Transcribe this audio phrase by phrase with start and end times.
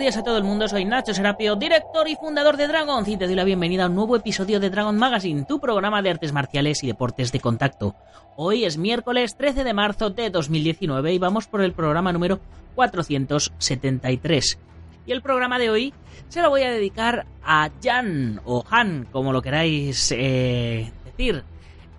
[0.00, 3.26] días a todo el mundo, soy Nacho Serapio, director y fundador de Dragon, y te
[3.26, 6.82] doy la bienvenida a un nuevo episodio de Dragon Magazine, tu programa de artes marciales
[6.82, 7.94] y deportes de contacto.
[8.34, 12.40] Hoy es miércoles 13 de marzo de 2019 y vamos por el programa número
[12.76, 14.58] 473.
[15.04, 15.92] Y el programa de hoy
[16.28, 21.44] se lo voy a dedicar a Jan, o Han, como lo queráis eh, decir,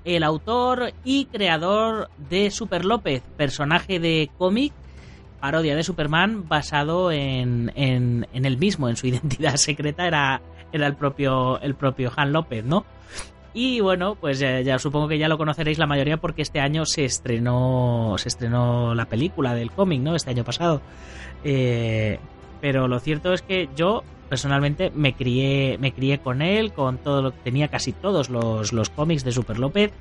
[0.06, 4.74] el autor y creador de Super López, personaje de cómic
[5.42, 10.96] parodia de Superman basado en, en, él mismo, en su identidad secreta era, era el
[10.96, 12.86] propio el propio Han López, ¿no?
[13.54, 17.04] Y bueno, pues ya, supongo que ya lo conoceréis la mayoría porque este año se
[17.04, 20.16] estrenó se estrenó la película del cómic, ¿no?
[20.16, 20.82] Este año pasado.
[21.44, 22.18] Eh,
[22.62, 27.22] pero lo cierto es que yo personalmente me crié me crié con él, con todo
[27.22, 29.92] lo tenía casi todos los, los cómics de Super López.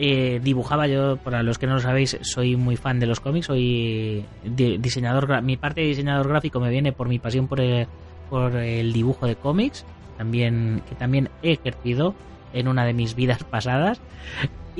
[0.00, 3.46] Eh, dibujaba yo, para los que no lo sabéis, soy muy fan de los cómics,
[3.46, 7.88] soy diseñador, mi parte de diseñador gráfico me viene por mi pasión por el,
[8.30, 9.84] por el dibujo de cómics,
[10.16, 12.14] también que también he ejercido
[12.52, 14.00] en una de mis vidas pasadas.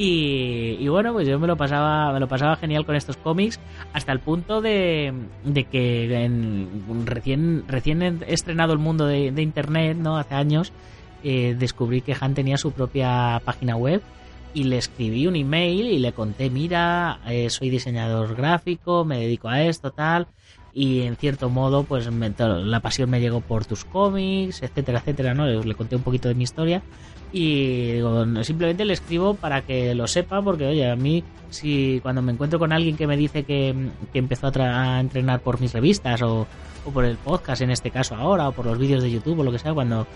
[0.00, 3.58] Y, bueno, pues yo me lo pasaba, me lo pasaba genial con estos cómics,
[3.92, 5.12] hasta el punto de,
[5.42, 10.16] de que en, recién, recién estrenado el mundo de, de internet, ¿no?
[10.16, 10.72] Hace años,
[11.24, 14.00] eh, descubrí que Han tenía su propia página web
[14.54, 19.48] y le escribí un email y le conté, mira, eh, soy diseñador gráfico, me dedico
[19.48, 20.26] a esto, tal,
[20.72, 25.46] y en cierto modo, pues la pasión me llegó por tus cómics, etcétera, etcétera, ¿no?
[25.46, 26.82] Le conté un poquito de mi historia
[27.32, 32.22] y digo, simplemente le escribo para que lo sepa, porque oye, a mí, si cuando
[32.22, 33.74] me encuentro con alguien que me dice que,
[34.12, 36.46] que empezó a, a, entrenar por mis revistas o,
[36.86, 39.44] o por el podcast en este caso ahora, o por los vídeos de YouTube o
[39.44, 40.06] lo que sea, cuando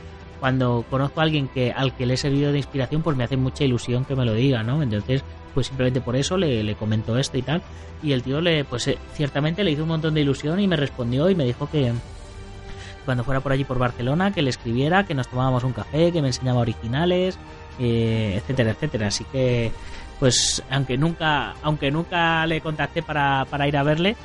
[0.43, 3.37] cuando conozco a alguien que al que le he servido de inspiración, pues me hace
[3.37, 4.83] mucha ilusión que me lo diga, ¿no?
[4.83, 5.23] Entonces,
[5.55, 7.63] pues simplemente por eso le, le comento esto y tal.
[8.03, 10.75] Y el tío le, pues eh, ciertamente le hizo un montón de ilusión y me
[10.75, 11.93] respondió y me dijo que
[13.05, 16.21] cuando fuera por allí por Barcelona, que le escribiera, que nos tomábamos un café, que
[16.21, 17.39] me enseñaba originales,
[17.79, 19.07] eh, etcétera, etcétera.
[19.07, 19.71] Así que,
[20.19, 24.17] pues, aunque nunca, aunque nunca le contacté para, para ir a verle,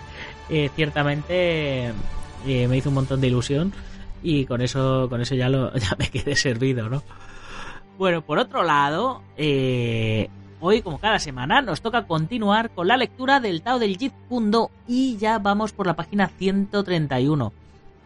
[0.49, 1.93] eh, ciertamente
[2.47, 3.71] eh, me hizo un montón de ilusión
[4.23, 7.03] y con eso con eso ya lo ya me quedé servido no
[7.97, 10.29] bueno por otro lado eh,
[10.59, 14.67] hoy como cada semana nos toca continuar con la lectura del Tao del Jeet Kune
[14.87, 17.53] y ya vamos por la página 131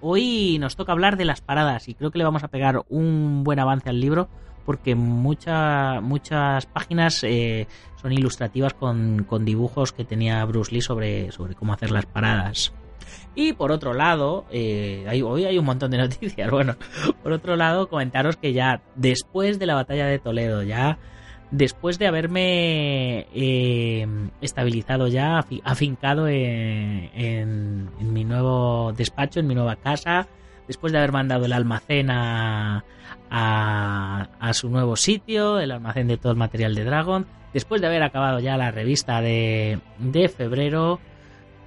[0.02, 3.44] hoy nos toca hablar de las paradas y creo que le vamos a pegar un
[3.44, 4.28] buen avance al libro
[4.66, 7.68] porque mucha, muchas páginas eh,
[8.02, 12.74] son ilustrativas con, con, dibujos que tenía Bruce Lee sobre, sobre cómo hacer las paradas.
[13.36, 16.50] Y por otro lado, eh, hoy hay un montón de noticias.
[16.50, 16.76] Bueno,
[17.24, 20.98] por otro lado, comentaros que ya después de la batalla de Toledo, ya
[21.52, 24.08] después de haberme eh,
[24.42, 30.28] estabilizado ya, afincado en, en, en, mi nuevo despacho, en mi nueva casa,
[30.68, 32.86] después de haber mandado el almacén a,
[33.30, 37.88] a, a su nuevo sitio, el almacén de todo el material de Dragon, después de
[37.88, 41.00] haber acabado ya la revista de, de febrero,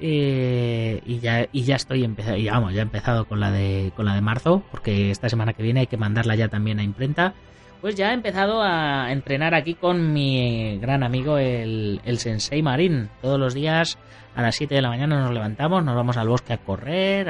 [0.06, 3.90] eh, y ya y ya estoy empezado ya vamos ya he empezado con la de
[3.96, 6.82] con la de marzo porque esta semana que viene hay que mandarla ya también a
[6.82, 7.32] imprenta
[7.80, 13.08] pues ya he empezado a entrenar aquí con mi gran amigo el, el sensei marín
[13.22, 13.96] todos los días
[14.36, 17.28] a las 7 de la mañana nos levantamos nos vamos al bosque a correr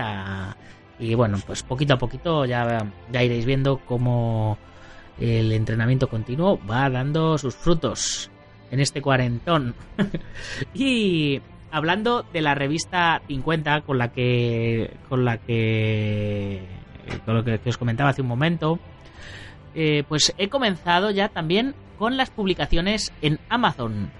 [0.98, 4.58] Y bueno, pues poquito a poquito ya, ya iréis viendo cómo
[5.20, 8.30] el entrenamiento continuo va dando sus frutos
[8.70, 9.74] en este cuarentón.
[10.74, 11.40] y
[11.74, 16.62] hablando de la revista 50 con la que con la que
[17.26, 18.78] con lo que, os comentaba hace un momento,
[19.74, 24.10] eh, pues he comenzado ya también con las publicaciones en Amazon.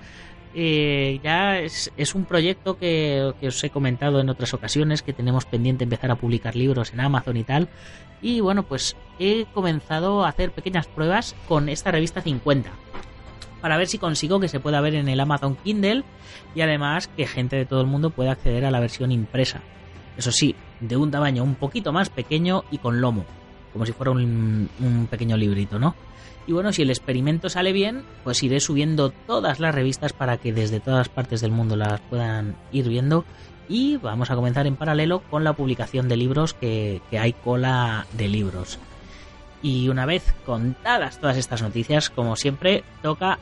[0.57, 5.47] Eh, ya es, un proyecto que, que, os he comentado en otras ocasiones que tenemos
[5.47, 7.69] pendiente empezar a publicar libros en Amazon y tal.
[8.21, 12.71] Y bueno, pues he comenzado a hacer pequeñas pruebas con esta revista 50
[13.65, 16.05] para ver si consigo que se pueda ver en el Amazon Kindle
[16.55, 19.63] y además que gente de todo el mundo pueda acceder a la versión impresa.
[20.19, 23.25] Eso sí, de un tamaño un poquito más pequeño y con lomo,
[23.73, 24.69] como si fuera un,
[25.11, 25.95] pequeño librito, ¿no?
[26.47, 30.53] Y bueno, si el experimento sale bien, pues iré subiendo todas las revistas para que
[30.53, 33.25] desde todas partes del mundo las puedan ir viendo.
[33.67, 38.29] Y vamos a comenzar en paralelo con la publicación de libros, que, hay cola de
[38.29, 38.79] libros.
[39.63, 43.39] Y una vez contadas todas estas noticias, como siempre, toca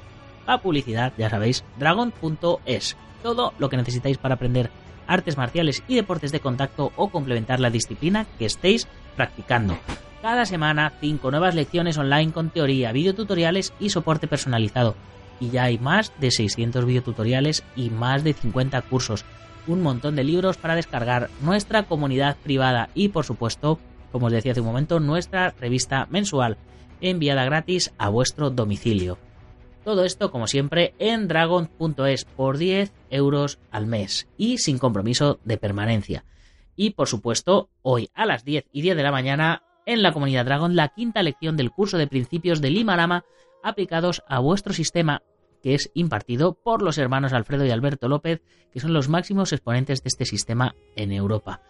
[0.47, 2.97] la publicidad, ya sabéis, dragon.es.
[3.23, 4.71] Todo lo que necesitáis para aprender
[5.07, 9.77] artes marciales y deportes de contacto o complementar la disciplina que estéis practicando.
[10.23, 14.95] Cada semana, 5 nuevas lecciones online con teoría, videotutoriales y soporte personalizado.
[15.41, 19.25] Y ya hay más de 600 videotutoriales y más de 50 cursos.
[19.67, 23.81] Un montón de libros para descargar, nuestra comunidad privada y, por supuesto,
[24.13, 26.57] como os decía hace un momento, nuestra revista mensual,
[27.01, 29.19] enviada gratis a vuestro domicilio.
[29.85, 35.59] Todo esto, como siempre, en dragon.es por 10 euros al mes y sin compromiso de
[35.59, 36.25] permanencia.
[36.77, 40.45] Y por supuesto, hoy a las 10 y 10 de la mañana en la comunidad
[40.45, 43.25] Dragon la quinta lección del curso de principios del Lima
[43.63, 45.23] aplicados a vuestro sistema
[45.63, 48.43] que es impartido por los hermanos Alfredo y Alberto López,
[48.73, 51.63] que son los máximos exponentes de este sistema en Europa.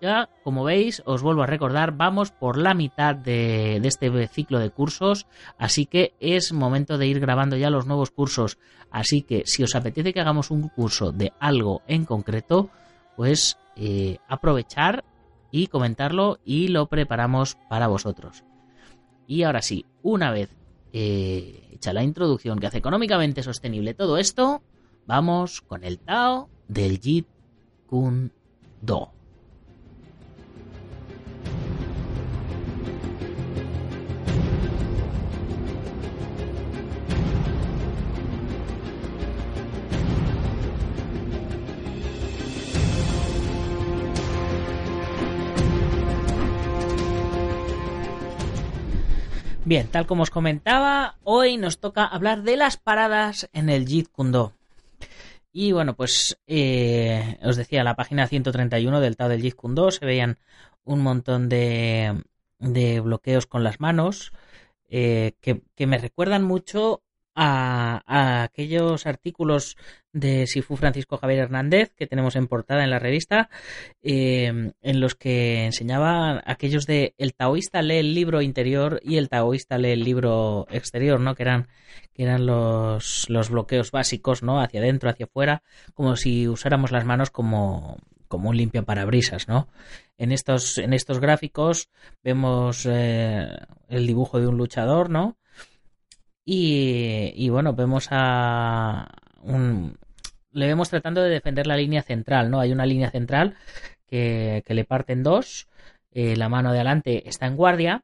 [0.00, 4.70] Ya, como veis, os vuelvo a recordar, vamos por la mitad de, este ciclo de
[4.70, 5.26] cursos,
[5.58, 8.58] así que es momento de ir grabando ya los nuevos cursos.
[8.90, 12.70] Así que si os apetece que hagamos un curso de algo en concreto,
[13.14, 15.04] pues eh, aprovechar
[15.50, 18.42] y comentarlo y lo preparamos para vosotros.
[19.26, 20.56] Y ahora sí, una vez
[20.94, 24.62] eh, hecha la introducción que hace económicamente sostenible todo esto,
[25.06, 27.26] vamos con el Tao del Jeet
[27.86, 28.30] Kune
[28.80, 29.19] Do.
[49.70, 54.08] Bien, tal como os comentaba, hoy nos toca hablar de las paradas en el Jeet
[54.10, 54.50] Kune
[55.52, 60.04] Y bueno, pues eh, os decía, la página 131 del Tao del Jeet Kune se
[60.04, 60.38] veían
[60.82, 62.24] un montón de,
[62.58, 64.32] de bloqueos con las manos
[64.88, 67.04] eh, que, que, me recuerdan mucho
[67.42, 69.78] a, aquellos artículos
[70.12, 73.48] de Sifu Francisco Javier Hernández que tenemos en portada en la revista,
[74.02, 79.30] em, en los que enseñaba aquellos de el taoísta lee el libro interior y el
[79.30, 81.34] taoísta lee el libro exterior, ¿no?
[81.34, 81.68] Que eran,
[82.12, 84.60] que eran los, los bloqueos básicos, ¿no?
[84.60, 85.62] Hacia adentro, hacia afuera,
[85.94, 87.96] como si usáramos las manos como,
[88.28, 89.68] como un limpio parabrisas, ¿no?
[90.18, 91.88] En estos, en estos gráficos
[92.22, 93.48] vemos eh,
[93.88, 95.38] el dibujo de un luchador, ¿no?
[96.44, 99.08] Y, bueno, vemos a
[99.42, 99.98] un...
[100.52, 102.60] Le vemos tratando de defender la línea central, ¿no?
[102.60, 103.56] Hay una línea central
[104.06, 105.68] que, le parte en dos.
[106.12, 108.02] Eh, la mano de adelante está en guardia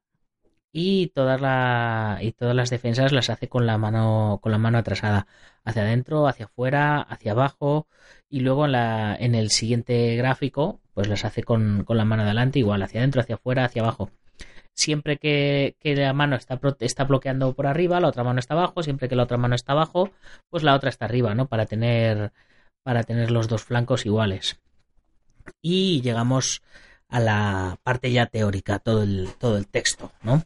[0.78, 4.78] y todas la, y todas las defensas las hace con la mano con la mano
[4.78, 5.26] atrasada
[5.64, 7.88] hacia adentro hacia afuera hacia abajo
[8.28, 12.24] y luego en, la, en el siguiente gráfico pues las hace con, con la mano
[12.24, 14.10] de adelante igual hacia adentro hacia afuera hacia abajo
[14.76, 19.08] siempre que, la mano está, está bloqueando por arriba, la otra mano está abajo, siempre
[19.08, 20.10] que la otra mano está abajo,
[20.50, 21.48] pues la otra está arriba, ¿no?
[21.48, 22.32] Para tener,
[22.82, 24.60] para tener los dos flancos iguales.
[25.62, 26.62] Y llegamos
[27.08, 30.44] a la parte ya teórica, todo el, todo el texto, ¿no?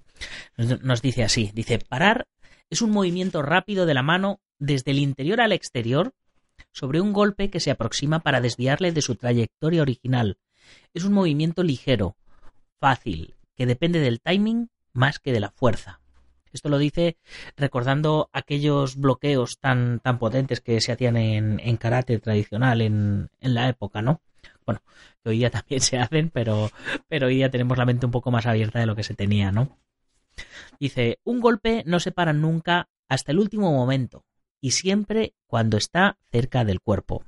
[0.56, 2.26] Nos dice así, dice, parar
[2.70, 6.12] es un movimiento rápido de la mano desde el interior al exterior
[6.72, 10.38] sobre un golpe que se aproxima para desviarle de su trayectoria original.
[10.94, 12.16] Es un movimiento ligero,
[12.78, 16.00] fácil, que depende del timing más que de la fuerza.
[16.50, 17.18] Esto lo dice
[17.58, 24.00] recordando aquellos bloqueos tan, tan potentes que se hacían en, karate tradicional en, la época,
[24.00, 24.22] ¿no?
[24.64, 24.80] Bueno,
[25.22, 26.70] que hoy día también se hacen, pero,
[27.06, 29.52] pero hoy día tenemos la mente un poco más abierta de lo que se tenía,
[29.52, 29.76] ¿no?
[30.78, 34.24] Dice, un golpe no se para nunca hasta el último momento
[34.62, 37.24] y siempre cuando está cerca del cuerpo.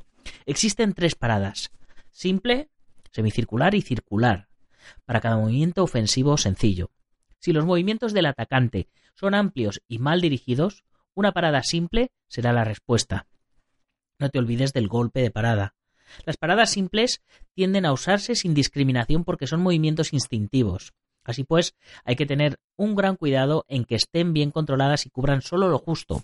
[0.46, 1.72] Existen tres paradas,
[2.10, 2.70] simple,
[3.10, 4.48] semicircular y circular.
[5.04, 6.90] Para cada movimiento ofensivo sencillo.
[7.38, 10.84] Si los movimientos del atacante son amplios y mal dirigidos,
[11.14, 13.26] una parada simple será la respuesta.
[14.18, 15.74] No te olvides del golpe de parada.
[16.24, 17.22] Las paradas simples
[17.54, 20.92] tienden a usarse sin discriminación porque son movimientos instintivos.
[21.24, 21.74] Así pues,
[22.04, 25.78] hay que tener un gran cuidado en que estén bien controladas y cubran solo lo
[25.78, 26.22] justo.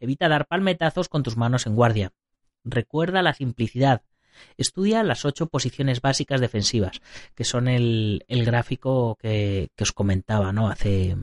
[0.00, 2.12] Evita dar palmetazos con tus manos en guardia.
[2.64, 4.02] Recuerda la simplicidad.
[4.56, 7.00] Estudia las ocho posiciones básicas defensivas,
[7.34, 10.68] que son el, gráfico que, os comentaba ¿no?
[10.68, 11.16] hace,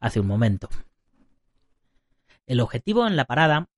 [0.00, 0.68] hace un momento.
[2.46, 3.68] El objetivo en la parada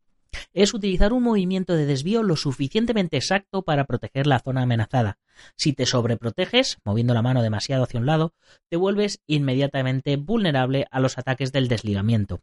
[0.53, 5.19] es utilizar un movimiento de desvío lo suficientemente exacto para proteger la zona amenazada.
[5.57, 8.35] Si te sobreproteges, moviendo la mano demasiado hacia un lado,
[8.69, 12.41] te vuelves inmediatamente vulnerable a los ataques del desligamiento.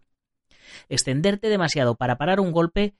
[0.89, 2.95] Extenderte demasiado para parar un golpe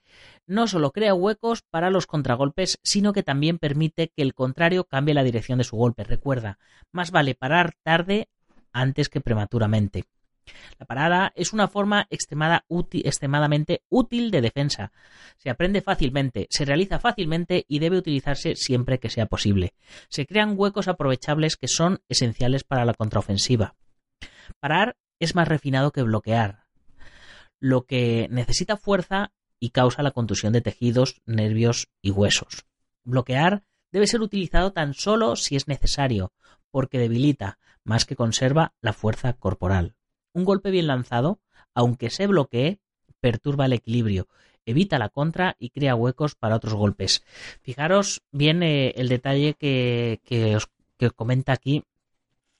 [0.46, 5.14] no solo crea huecos para los contragolpes, sino que también permite que el contrario cambie
[5.14, 6.04] la dirección de su golpe.
[6.04, 6.58] Recuerda,
[6.90, 8.28] más vale parar tarde
[8.72, 10.04] antes que prematuramente.
[10.78, 14.92] La parada es una forma extremadamente útil de defensa.
[15.36, 19.74] Se aprende fácilmente, se realiza fácilmente y debe utilizarse siempre que sea posible.
[20.08, 23.74] Se crean huecos aprovechables que son esenciales para la contraofensiva.
[24.60, 26.61] Parar es más refinado que bloquear,
[27.62, 32.66] lo que necesita fuerza y causa la contusión de tejidos, nervios y huesos.
[33.04, 36.32] Bloquear debe ser utilizado tan solo si es necesario,
[36.72, 39.94] porque debilita, más que conserva, la fuerza corporal.
[40.32, 41.38] Un golpe bien lanzado,
[41.72, 42.80] aunque se bloquee,
[43.20, 44.26] perturba el equilibrio,
[44.66, 47.22] evita la contra y crea huecos para otros golpes.
[47.60, 50.68] Fijaros bien eh, el detalle que, os,
[51.14, 51.84] comenta aquí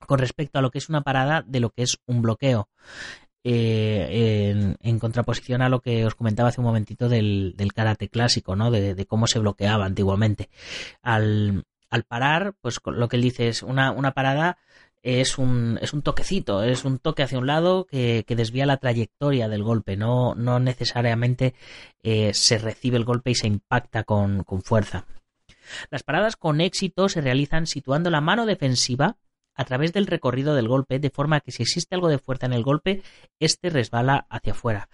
[0.06, 2.68] con respecto a lo que es una parada de lo que es un bloqueo.
[3.44, 8.70] Eh, en, contraposición a lo que os comentaba hace un momentito del, karate clásico, ¿no?
[8.70, 10.48] De, cómo se bloqueaba antiguamente.
[11.02, 11.64] Al,
[12.08, 14.58] parar, pues lo que él dice es una, parada
[15.02, 19.96] es un, toquecito, es un toque hacia un lado que, desvía la trayectoria del golpe,
[19.96, 21.54] no, no necesariamente
[22.02, 25.06] eh, se recibe el golpe y se impacta con fuerza.
[25.90, 29.16] Las paradas con éxito se realizan situando la mano defensiva
[29.54, 32.52] a través del recorrido del golpe, de forma que si existe algo de fuerza en
[32.52, 33.02] el golpe,
[33.38, 34.88] este resbala hacia afuera.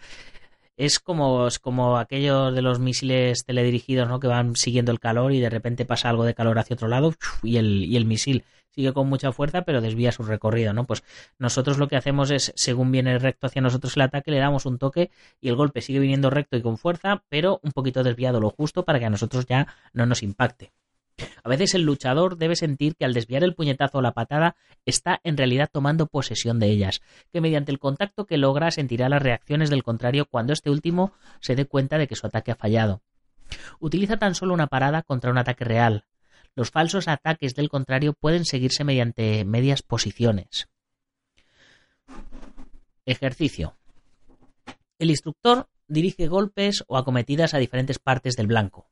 [0.76, 4.20] Es como, como aquellos de los misiles teledirigidos, ¿no?
[4.20, 7.14] Que van siguiendo el calor y de repente pasa algo de calor hacia otro lado
[7.42, 10.86] y el, y el misil sigue con mucha fuerza, pero desvía su recorrido, ¿no?
[10.86, 11.02] Pues
[11.36, 14.78] nosotros lo que hacemos es, según viene recto hacia nosotros el ataque, le damos un
[14.78, 15.10] toque
[15.40, 18.84] y el golpe sigue viniendo recto y con fuerza, pero un poquito desviado lo justo
[18.84, 20.72] para que a nosotros ya no nos impacte.
[21.42, 24.56] A veces el luchador debe sentir que al desviar el puñetazo o la patada
[24.86, 27.00] está en realidad tomando posesión de ellas,
[27.32, 31.56] que mediante el contacto que logra sentirá las reacciones del contrario cuando este último se
[31.56, 33.02] dé cuenta de que su ataque ha fallado.
[33.80, 36.04] Utiliza tan solo una parada contra un ataque real,
[36.58, 40.68] los falsos ataques del contrario pueden seguirse mediante medias posiciones.
[43.06, 43.76] Ejercicio.
[44.98, 48.90] El instructor dirige golpes o acometidas a diferentes partes del blanco.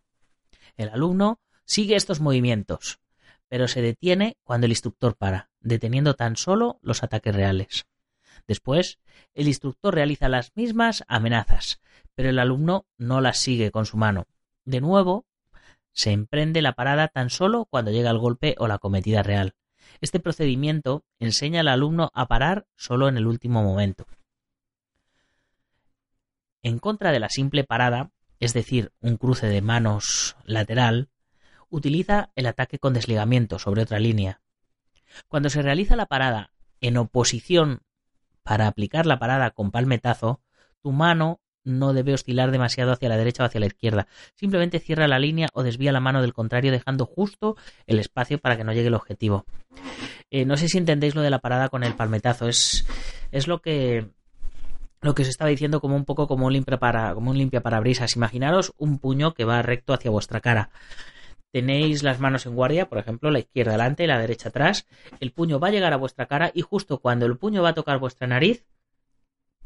[0.76, 3.00] El alumno sigue estos movimientos,
[3.48, 7.86] pero se detiene cuando el instructor para, deteniendo tan solo los ataques reales.
[8.46, 8.98] Después,
[9.34, 11.80] el instructor realiza las mismas amenazas,
[12.14, 14.26] pero el alumno no las sigue con su mano.
[14.64, 15.26] De nuevo,
[15.92, 19.54] se emprende la parada tan solo cuando llega el golpe o la cometida real.
[20.00, 24.06] Este procedimiento enseña al alumno a parar solo en el último momento.
[26.62, 31.08] En contra de la simple parada, es decir, un cruce de manos lateral,
[31.70, 34.40] utiliza el ataque con desligamiento sobre otra línea.
[35.28, 37.82] Cuando se realiza la parada en oposición
[38.42, 40.40] para aplicar la parada con palmetazo,
[40.82, 44.06] tu mano no debe oscilar demasiado hacia la derecha o hacia la izquierda.
[44.36, 47.56] Simplemente cierra la línea o desvía la mano del contrario dejando justo
[47.86, 49.44] el espacio para que no llegue el objetivo.
[50.30, 52.48] Eh, no sé si entendéis lo de la parada con el palmetazo.
[52.48, 52.86] Es,
[53.32, 54.08] es lo que
[55.02, 57.62] lo que os estaba diciendo como un poco como un limpia para como un limpia
[57.62, 58.16] parabrisas.
[58.16, 60.70] Imaginaros un puño que va recto hacia vuestra cara.
[61.56, 64.86] Tenéis las manos en guardia, por ejemplo, la izquierda delante y la derecha atrás.
[65.20, 67.74] El puño va a llegar a vuestra cara y justo cuando el puño va a
[67.74, 68.66] tocar vuestra nariz,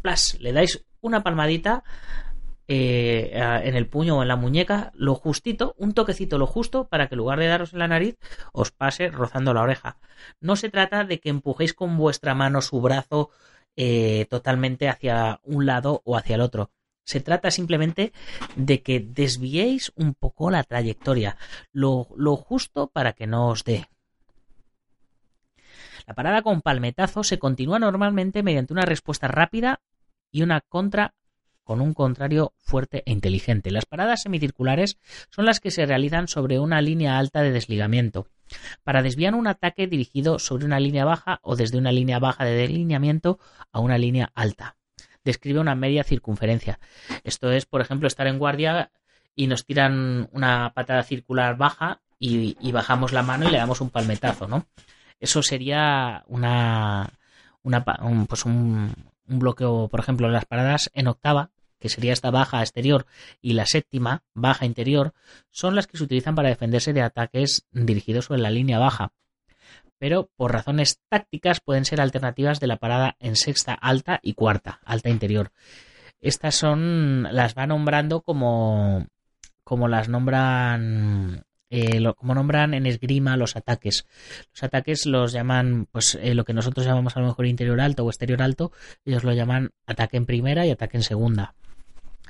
[0.01, 1.83] plas, le dais una palmadita
[2.69, 7.09] eh, en el puño o en la muñeca, lo justito, un toquecito lo justo para
[7.09, 8.17] que en lugar de daros en la nariz
[8.53, 9.99] os pase rozando la oreja.
[10.41, 13.31] No se trata de que empujéis con vuestra mano su brazo
[13.75, 16.71] eh, totalmente hacia un lado o hacia el otro.
[17.11, 18.13] Se trata simplemente
[18.55, 21.37] de que desviéis un poco la trayectoria,
[21.73, 22.05] lo,
[22.37, 23.89] justo para que no os dé.
[26.07, 29.81] La parada con palmetazo se continúa normalmente mediante una respuesta rápida
[30.31, 31.15] y una contra
[31.65, 33.73] con un contrario fuerte e inteligente.
[33.73, 34.97] Las paradas semicirculares
[35.31, 38.29] son las que se realizan sobre una línea alta de desligamiento.
[38.85, 42.55] para desviar un ataque dirigido sobre una línea baja o desde una línea baja de
[42.55, 43.41] delineamiento
[43.73, 44.80] a una línea alta.
[45.25, 46.79] Describe una media circunferencia.
[47.25, 48.91] Esto es, por ejemplo, estar en guardia
[49.35, 53.91] y nos tiran una patada circular baja y, bajamos la mano y le damos un
[53.91, 54.67] palmetazo, ¿no?
[55.19, 57.11] Eso sería una,
[57.63, 57.85] una
[58.29, 58.95] pues un,
[59.31, 63.07] un bloqueo, por ejemplo, las paradas en octava, que sería esta baja exterior,
[63.41, 65.15] y la séptima, baja interior,
[65.51, 69.13] son las que se utilizan para defenderse de ataques dirigidos sobre la línea baja.
[70.01, 74.81] Pero por razones tácticas pueden ser alternativas de la parada en sexta alta y cuarta,
[74.85, 75.53] alta interior.
[76.23, 79.07] Estas son, las va nombrando como,
[79.63, 84.07] como las nombran eh, como nombran en esgrima los ataques.
[84.55, 88.05] Los ataques los llaman, pues eh, lo que nosotros llamamos a lo mejor interior alto
[88.05, 88.73] o exterior alto,
[89.05, 91.55] ellos lo llaman ataque en primera y ataque en segunda.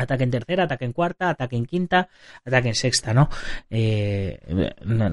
[0.00, 2.08] Ataque en tercera, ataque en cuarta, ataque en quinta,
[2.42, 3.28] ataque en sexta, ¿no?
[3.68, 4.40] Eh,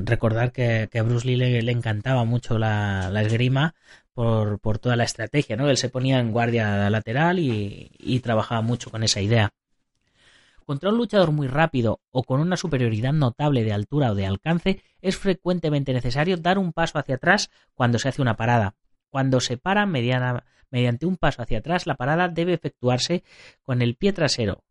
[0.05, 3.75] recordar que, a Bruce Lee le, encantaba mucho la, esgrima
[4.13, 5.69] por, toda la estrategia, ¿no?
[5.69, 9.51] Él se ponía en guardia lateral y, trabajaba mucho con esa idea.
[10.65, 14.81] Contra un luchador muy rápido o con una superioridad notable de altura o de alcance,
[15.01, 18.75] es frecuentemente necesario dar un paso hacia atrás cuando se hace una parada.
[19.09, 23.23] Cuando se para mediana, mediante un paso hacia atrás, la parada debe efectuarse
[23.63, 24.63] con el pie trasero.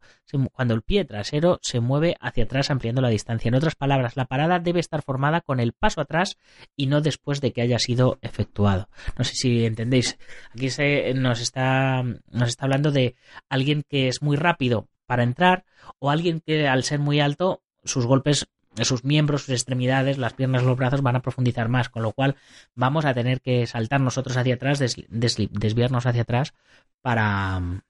[0.52, 3.48] Cuando el pie trasero se mueve hacia atrás ampliando la distancia.
[3.48, 6.36] En otras palabras, la parada debe estar formada con el paso atrás
[6.74, 8.88] y no después de que haya sido efectuado.
[9.18, 10.18] No sé si entendéis.
[10.52, 13.16] Aquí se, nos, está, nos está hablando de
[13.48, 15.64] alguien que es muy rápido para entrar
[15.98, 18.46] o alguien que al ser muy alto sus golpes
[18.84, 22.36] sus miembros, sus extremidades, las piernas, los brazos van a profundizar más, con lo cual
[22.74, 24.78] vamos a tener que saltar nosotros hacia atrás,
[25.08, 26.54] desviarnos hacia atrás
[27.00, 27.82] para,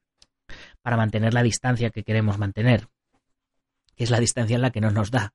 [0.82, 2.88] para mantener la distancia que queremos mantener,
[3.96, 5.34] que es la distancia en la que no nos da.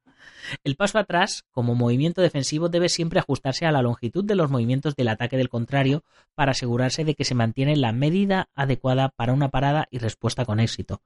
[0.64, 4.96] El paso atrás, como movimiento defensivo, debe siempre ajustarse a la longitud de los movimientos
[4.96, 6.04] del ataque del contrario
[6.36, 10.60] para asegurarse de que se mantiene la medida adecuada para una parada y respuesta con
[10.60, 11.02] éxito.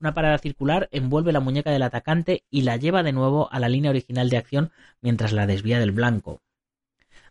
[0.00, 3.68] Una parada circular envuelve la muñeca del atacante y la lleva de nuevo a la
[3.68, 6.42] línea original de acción mientras la desvía del blanco.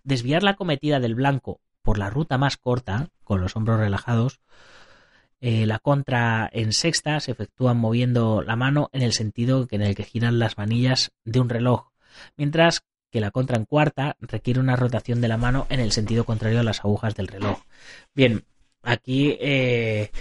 [0.04, 4.40] Desviar la cometida del blanco por la ruta más corta, con los hombros relajados,
[5.42, 9.94] eh, la contra en sexta se efectúa moviendo la mano en el sentido en el
[9.94, 11.90] que giran las manillas de un reloj,
[12.38, 16.24] mientras que la contra en cuarta requiere una rotación de la mano en el sentido
[16.24, 17.60] contrario a las agujas del reloj.
[18.16, 18.46] Bien,
[18.84, 20.12] aquí eh,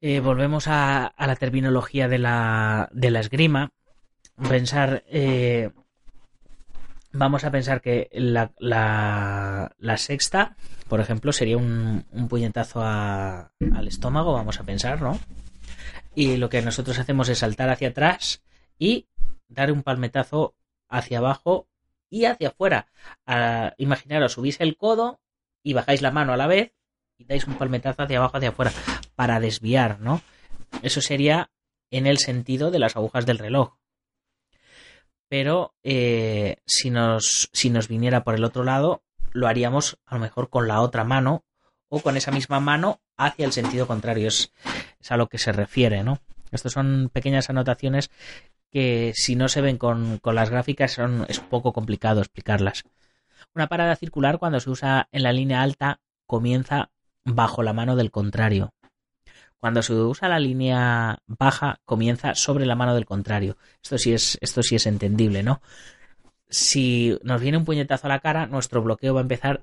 [0.00, 3.72] eh, volvemos a, la terminología de la, de la esgrima.
[4.48, 5.70] Pensar, eh,
[7.12, 10.56] vamos a pensar que la, la, sexta,
[10.88, 15.18] por ejemplo, sería un, un puñetazo al estómago, vamos a pensar, ¿no?
[16.14, 18.42] Y lo que nosotros hacemos es saltar hacia atrás
[18.78, 19.08] y
[19.48, 20.54] dar un palmetazo
[20.88, 21.68] hacia abajo
[22.10, 22.86] y hacia afuera.
[23.76, 25.20] imaginaros, subís el codo
[25.62, 26.72] y bajáis la mano a la vez
[27.16, 28.72] y dais un palmetazo hacia abajo, hacia afuera,
[29.18, 30.22] para desviar, ¿no?
[30.82, 31.50] Eso sería
[31.90, 33.74] en el sentido de las agujas del reloj.
[35.28, 39.02] Pero eh, si, nos, si nos viniera por el otro lado,
[39.32, 41.42] lo haríamos a lo mejor con la otra mano
[41.88, 44.28] o con esa misma mano hacia el sentido contrario.
[44.28, 44.52] Es,
[45.08, 46.20] a lo que se refiere, ¿no?
[46.52, 48.12] Estas son pequeñas anotaciones
[48.70, 52.84] que si no se ven con, con las gráficas son, es poco complicado explicarlas.
[53.52, 56.92] Una parada circular cuando se usa en la línea alta comienza
[57.24, 58.74] bajo la mano del contrario.
[59.60, 63.56] Cuando se usa la línea baja, comienza sobre la mano del contrario.
[63.82, 65.60] Esto sí es, esto sí es entendible, ¿no?
[66.48, 69.62] Si nos viene un puñetazo a la cara, nuestro bloqueo va a empezar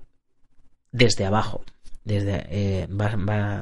[0.91, 1.63] desde abajo.
[2.03, 2.87] Desde, eh,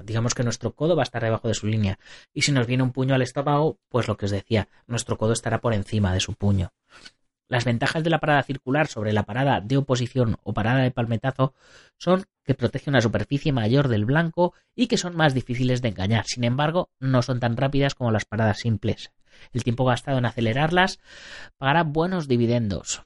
[0.04, 1.98] digamos que nuestro codo va a estar debajo de su línea.
[2.34, 5.32] Y si nos viene un puño al estómago, pues lo que os decía, nuestro codo
[5.32, 6.74] estará por encima de su puño.
[7.54, 11.54] Las ventajas de la parada circular sobre la parada de oposición o parada de palmetazo
[12.00, 16.26] son que protege una superficie mayor del blanco y que son más difíciles de engañar.
[16.26, 19.12] Sin embargo, no son tan rápidas como las paradas simples.
[19.52, 20.98] El tiempo gastado en acelerarlas
[21.60, 23.04] pagará buenos dividendos.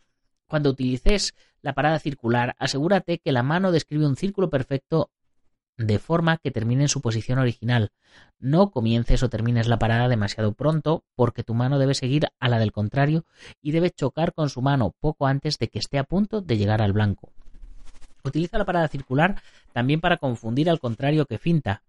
[0.48, 5.12] Cuando utilices la parada circular, asegúrate que la mano describe un círculo perfecto
[5.78, 7.92] de forma que termine en su posición original.
[8.40, 12.60] No comiences o termines la parada demasiado pronto porque tu mano debe seguir a la
[12.60, 13.26] del contrario
[13.62, 16.82] y debe chocar con su mano poco antes de que esté a punto de llegar
[16.82, 17.32] al blanco.
[18.24, 21.84] Utiliza la parada circular también para confundir al contrario que finta.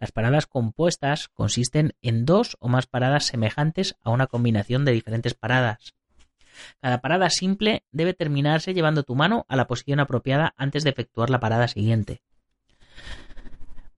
[0.00, 5.34] Las paradas compuestas consisten en dos o más paradas semejantes a una combinación de diferentes
[5.34, 5.94] paradas.
[6.80, 11.30] Cada parada simple debe terminarse llevando tu mano a la posición apropiada antes de efectuar
[11.30, 12.22] la parada siguiente.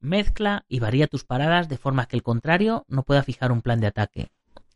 [0.00, 3.80] Mezcla y varía tus paradas de forma que el contrario no pueda fijar un plan
[3.80, 4.30] de ataque.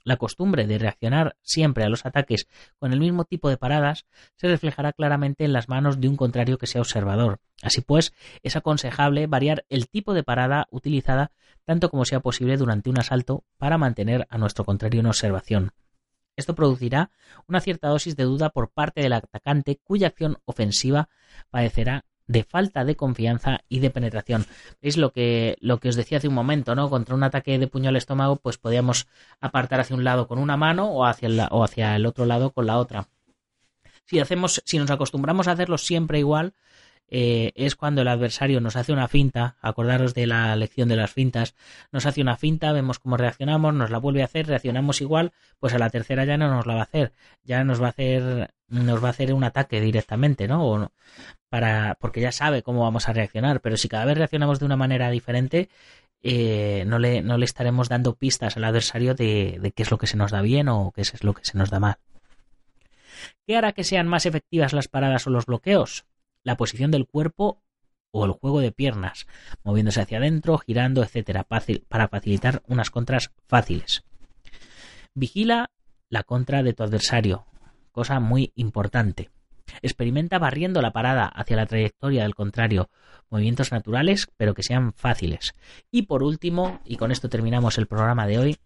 [0.04, 2.46] La costumbre de reaccionar siempre a los ataques
[2.78, 4.04] con el mismo tipo de paradas
[4.36, 7.40] se reflejará claramente en las manos de un contrario que sea observador.
[7.62, 11.30] Así pues, es aconsejable variar el tipo de parada utilizada
[11.64, 15.72] tanto como sea posible durante un asalto para mantener a nuestro contrario en observación.
[16.36, 17.10] Esto producirá
[17.46, 21.08] una cierta dosis de duda por parte del atacante cuya acción ofensiva
[21.48, 24.46] padecerá de falta de confianza y de penetración.
[24.80, 26.88] Es lo que, lo que os decía hace un momento, ¿no?
[26.90, 29.06] Contra un ataque de puño al estómago, pues podíamos
[29.40, 32.50] apartar hacia un lado con una mano o hacia el, o hacia el otro lado
[32.50, 33.08] con la otra.
[34.06, 36.54] Si hacemos, si nos acostumbramos a hacerlo siempre igual,
[37.08, 41.12] eh, es cuando el adversario nos hace una finta, acordaros de la lección de las
[41.12, 41.54] fintas,
[41.92, 45.74] nos hace una finta, vemos cómo reaccionamos, nos la vuelve a hacer, reaccionamos igual, pues
[45.74, 47.12] a la tercera ya no nos la va a hacer,
[47.42, 50.92] ya nos va a hacer, nos va a hacer un ataque directamente, ¿no?
[51.48, 54.76] Para, porque ya sabe cómo vamos a reaccionar, pero si cada vez reaccionamos de una
[54.76, 55.68] manera diferente,
[56.22, 59.98] eh, no, le, no le estaremos dando pistas al adversario de, de qué es lo
[59.98, 61.96] que se nos da bien o qué es lo que se nos da mal.
[63.46, 66.06] ¿Qué hará que sean más efectivas las paradas o los bloqueos?
[66.44, 67.62] La posición del cuerpo
[68.12, 69.26] o el juego de piernas,
[69.64, 74.04] moviéndose hacia adentro, girando, etcétera, para facilitar unas contras fáciles.
[75.14, 75.70] Vigila
[76.08, 77.46] la contra de tu adversario,
[77.90, 79.30] cosa muy importante.
[79.82, 82.88] Experimenta barriendo la parada hacia la trayectoria del contrario,
[83.30, 85.54] movimientos naturales, pero que sean fáciles.
[85.90, 88.56] Y por último, y con esto terminamos el programa de hoy,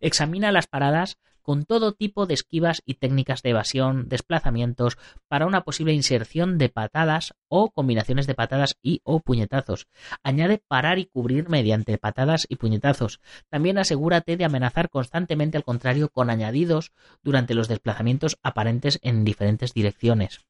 [0.00, 4.96] examina las paradas con todo tipo de esquivas y técnicas de evasión, desplazamientos,
[5.28, 9.86] para una posible inserción de patadas o combinaciones de patadas y o puñetazos.
[10.22, 13.20] Añade parar y cubrir mediante patadas y puñetazos.
[13.50, 19.74] También asegúrate de amenazar constantemente al contrario con añadidos durante los desplazamientos aparentes en diferentes
[19.74, 20.40] direcciones.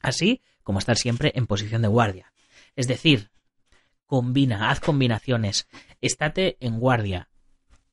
[0.00, 2.32] Así como estar siempre en posición de guardia.
[2.74, 3.30] Es decir,
[4.06, 5.68] combina, haz combinaciones,
[6.00, 7.28] estate en guardia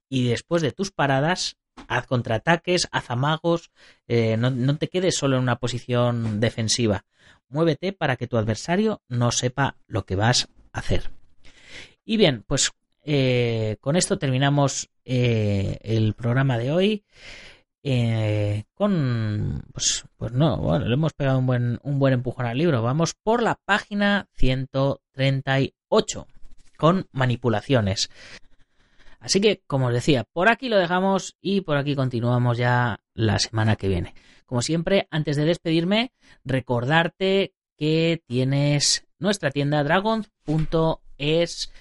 [0.10, 1.58] y después de tus paradas
[1.88, 3.72] haz contraataques, haz amagos,
[4.08, 7.06] eh, no, te quedes solo en una posición defensiva.
[7.50, 11.12] Muévete para que tu adversario no sepa lo que vas a hacer.
[12.06, 12.72] Y bien, pues
[13.04, 17.04] eh, con esto terminamos eh, el programa de hoy.
[18.74, 22.82] con pues, pues no, bueno, le hemos pegado un buen, un buen empujón al libro.
[22.82, 26.28] Vamos por la página 138
[26.78, 28.10] con manipulaciones.
[29.24, 33.40] Así que, como os decía, por aquí lo dejamos y por aquí continuamos ya la
[33.40, 34.14] semana que viene.
[34.46, 36.12] Como siempre, antes de despedirme,
[36.44, 41.72] recordarte que tienes nuestra tienda dragon.es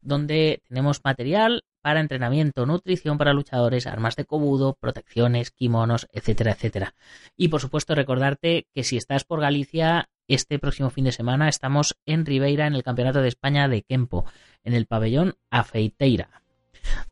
[0.00, 6.94] donde tenemos material para entrenamiento, nutrición para luchadores, armas de cobudo, protecciones, kimonos, etcétera, etcétera.
[7.36, 11.94] Y por supuesto recordarte que si estás por Galicia, este próximo fin de semana estamos
[12.06, 14.24] en Ribeira en el Campeonato de España de Kempo,
[14.64, 16.45] en el pabellón Afeiteira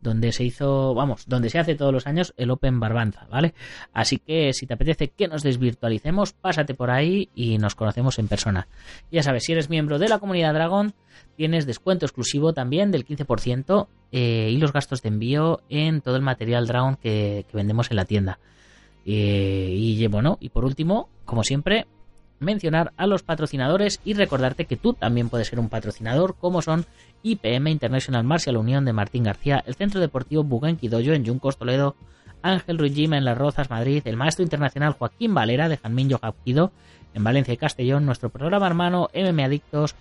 [0.01, 3.55] donde se hizo, vamos, donde se hace todos los años el Open Barbanza, ¿vale?
[3.93, 8.29] Así que si te apetece que nos desvirtualicemos, pásate por ahí y nos conocemos en
[8.29, 8.69] persona.
[9.11, 10.95] Ya sabes, si eres miembro de la comunidad Dragon,
[11.37, 16.23] tienes descuento exclusivo también del 15% eh, y los gastos de envío en todo el
[16.23, 18.39] material Dragon que, vendemos en la tienda.
[19.07, 21.87] Eh, y bueno, y por último, como siempre,
[22.41, 26.87] mencionar a los patrocinadores y recordarte que tú también puedes ser un patrocinador, como son
[27.23, 31.97] IPM International Martial Unión de Martín García, el Centro Deportivo Bugenki Dojo en Yuncos Toledo,
[32.43, 36.73] Ángel Ruijima en Las Rozas, Madrid, el Maestro Internacional Joaquín Valera de Janmin Hapkido
[37.15, 39.95] en Valencia y Castellón, nuestro programa hermano MM Adictos,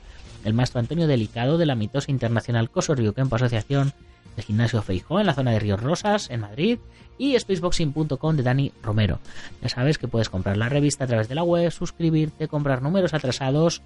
[0.44, 3.94] el Maestro Antonio Delicado de la Mitosa Internacional Coso Kempo Asociación,
[4.38, 6.80] el Gimnasio Feijó en la zona de Ríos Rosas, en Madrid,
[7.18, 9.20] y spaceboxing.com de Dani Romero.
[9.62, 13.14] Ya sabes que puedes comprar la revista a través de la web, suscribirte, comprar números
[13.14, 13.82] atrasados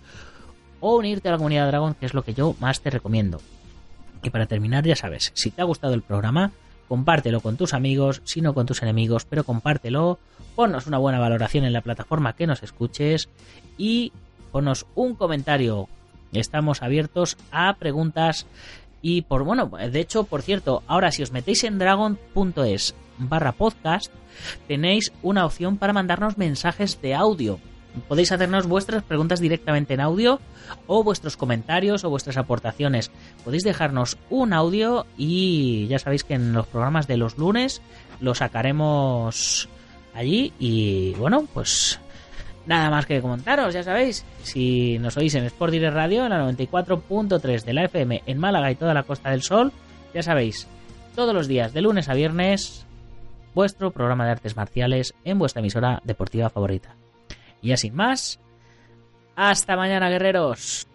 [0.79, 3.41] o unirte a la comunidad Dragon, que es lo que yo más te recomiendo.
[4.23, 6.51] Y para terminar, ya sabes, si te ha gustado el programa,
[6.87, 10.19] compártelo con tus amigos, si no con tus enemigos, pero compártelo,
[10.55, 13.29] ponnos una buena valoración en la plataforma que nos escuches
[13.77, 14.11] y
[14.51, 15.89] ponnos un comentario.
[16.31, 18.47] Estamos abiertos a preguntas
[19.01, 24.11] y por, bueno, de hecho, por cierto, ahora si os metéis en dragon.es barra podcast,
[24.67, 27.59] tenéis una opción para mandarnos mensajes de audio.
[28.07, 30.39] Podéis hacernos vuestras preguntas directamente en audio
[30.85, 33.11] o vuestros comentarios o vuestras aportaciones.
[33.43, 37.81] Podéis dejarnos un audio y ya sabéis que en los programas de los lunes
[38.19, 39.67] lo sacaremos
[40.13, 41.99] allí y bueno, pues
[42.67, 46.45] Nada más que comentaros, ya sabéis, si nos oís en Sport Direct Radio, en la
[46.51, 49.71] 94.3 de la FM en Málaga y toda la Costa del Sol,
[50.13, 50.67] ya sabéis,
[51.15, 52.85] todos los días, de lunes a viernes,
[53.55, 56.95] vuestro programa de artes marciales en vuestra emisora deportiva favorita.
[57.61, 58.39] Y ya sin más,
[59.37, 60.87] hasta mañana, guerreros.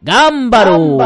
[0.00, 0.96] ¡Gámbaro!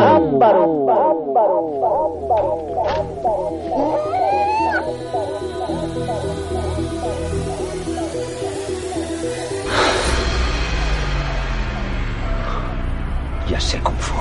[13.63, 14.13] 些功夫。